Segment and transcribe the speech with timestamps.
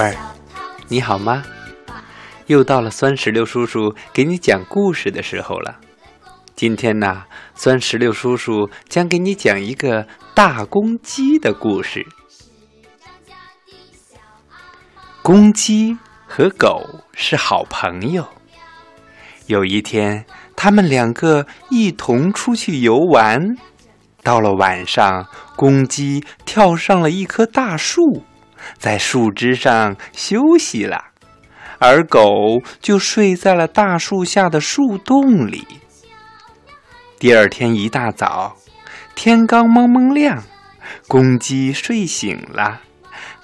[0.00, 0.16] 贝儿，
[0.88, 1.44] 你好吗？
[2.46, 5.78] 又到了酸石榴叔叔给你讲故事的时候了。
[6.56, 7.24] 今天呢，
[7.54, 12.06] 酸石榴叔叔将给你讲一个大公鸡的故事。
[15.20, 18.26] 公鸡和狗是好朋友。
[19.48, 20.24] 有一天，
[20.56, 23.38] 他们两个一同出去游玩。
[24.22, 25.26] 到了晚上，
[25.56, 28.22] 公鸡跳上了一棵大树，
[28.78, 31.06] 在树枝上休息了，
[31.78, 35.66] 而狗就睡在了大树下的树洞里。
[37.18, 38.56] 第二天一大早，
[39.14, 40.42] 天刚蒙蒙亮，
[41.06, 42.80] 公鸡睡醒了，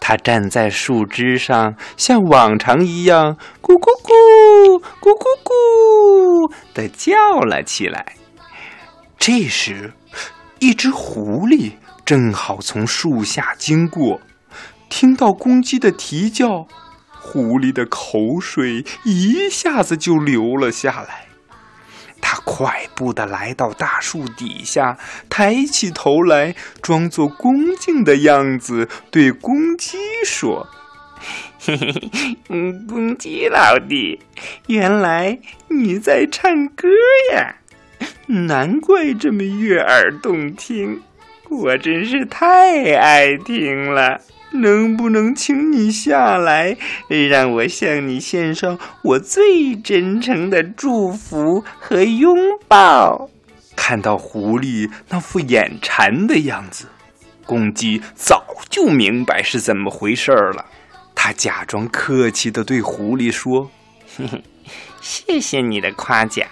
[0.00, 8.14] 它站在树枝上，像往常一样“咕咕咕，咕咕咕”的叫了起来。
[9.18, 9.92] 这时，
[10.58, 11.72] 一只狐狸
[12.04, 14.20] 正好从树下经过，
[14.88, 16.66] 听到公鸡的啼叫，
[17.20, 21.26] 狐狸的口水一下子就流了下来。
[22.20, 30.66] 它快步的来到大树底下，抬起头来，装作恭敬的样子，对公鸡说
[31.60, 34.20] ：“嘿嘿，嗯，公鸡老弟，
[34.66, 36.88] 原来你在唱歌
[37.32, 37.56] 呀。”
[38.26, 41.02] 难怪这么悦耳动听，
[41.62, 44.20] 我真是太爱听了。
[44.52, 46.76] 能不能请你下来，
[47.28, 53.28] 让我向你献上我最真诚的祝福和拥抱？
[53.74, 56.86] 看到狐狸那副眼馋的样子，
[57.44, 60.64] 公鸡早就明白是怎么回事了。
[61.14, 63.70] 他假装客气地对狐狸说
[64.16, 64.42] ：“嘿嘿，
[65.02, 66.46] 谢谢你的夸奖。”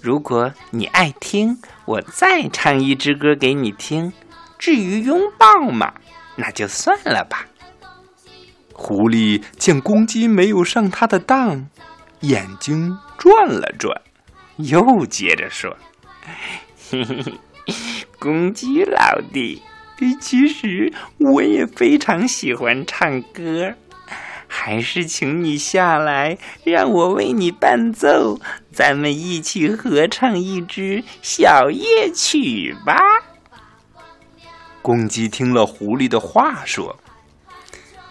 [0.00, 4.12] 如果你爱听，我再唱一支歌给你听。
[4.62, 5.92] 至于拥抱嘛，
[6.36, 7.48] 那就算了吧。
[8.72, 11.66] 狐狸见公鸡没有上他的当，
[12.20, 14.00] 眼睛转了转，
[14.58, 15.76] 又接着说
[16.92, 17.32] ：“嘿嘿嘿，
[18.20, 19.60] 公鸡老弟，
[20.20, 23.74] 其实我也非常喜欢唱歌。”
[24.46, 28.38] 还是请你下来，让我为你伴奏，
[28.70, 32.94] 咱们一起合唱一支小夜曲吧。
[34.82, 36.98] 公鸡听了狐狸的话，说：“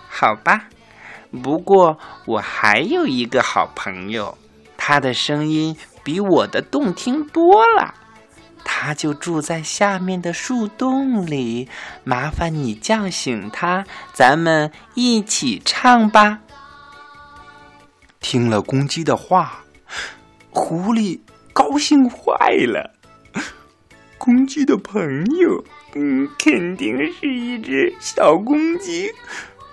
[0.10, 0.70] 好吧，
[1.44, 4.38] 不过我还有一个好朋友，
[4.78, 7.96] 他的声音比我的动听多了。”
[8.64, 11.68] 他就住在下面的树洞里，
[12.04, 16.40] 麻烦你叫醒他，咱们一起唱吧。
[18.20, 19.64] 听了公鸡的话，
[20.52, 21.20] 狐狸
[21.54, 22.94] 高兴坏了。
[24.20, 25.64] 公鸡的朋友，
[25.96, 29.12] 嗯，肯定是一只小公鸡。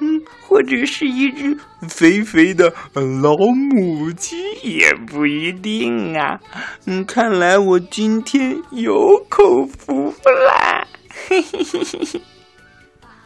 [0.01, 1.59] 嗯，或者是一只
[1.89, 6.39] 肥肥的老母鸡也不一定啊。
[6.87, 10.87] 嗯，看来我今天有口福啦。
[11.11, 12.21] 嘿嘿嘿嘿嘿。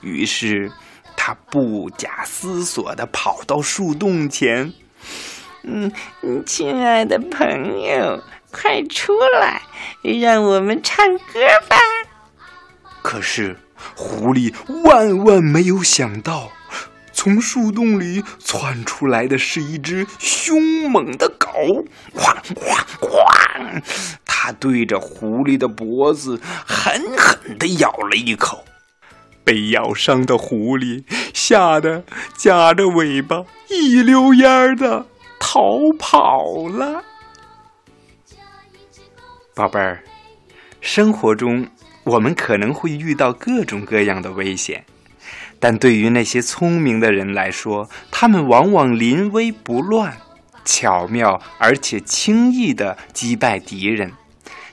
[0.01, 0.73] 于是，
[1.15, 4.73] 他不假思索的跑到树洞前。
[5.65, 5.93] 嗯，
[6.47, 9.61] 亲爱的朋友，快出来，
[10.03, 11.77] 让我们唱歌吧。
[13.03, 13.57] 可是，
[13.95, 14.55] 狐狸
[14.85, 16.51] 万万没有想到。
[17.13, 21.49] 从树洞里窜出来的是一只凶猛的狗，
[22.15, 23.83] 哐哐哐！
[24.25, 28.65] 它对着狐狸的脖子狠狠地咬了一口。
[29.45, 32.05] 被咬伤的狐狸吓得
[32.37, 35.05] 夹着尾巴一溜烟儿的
[35.39, 37.03] 逃跑了。
[39.55, 40.03] 宝贝儿，
[40.81, 41.69] 生活中
[42.05, 44.85] 我们可能会遇到各种各样的危险。
[45.61, 50.17] 但对于那些聪明的人来说，他们往往临危不乱，
[50.65, 54.13] 巧妙而且轻易地击败敌人，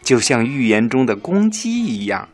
[0.01, 2.29] 就像寓言中的公鸡一样。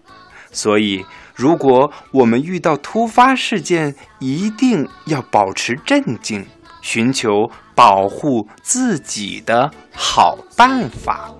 [0.54, 1.06] 所以，
[1.36, 6.46] 如果我们遇到突发事件，一定要保持镇静，
[6.82, 11.35] 寻求保护自己的好办法。